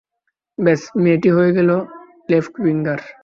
ব্যাস, 0.57 0.81
মেয়েটি 1.03 1.29
হয়ে 1.37 1.51
গেল 1.57 1.69
লেফট 2.29 2.53
উইঙ্গার। 2.59 3.01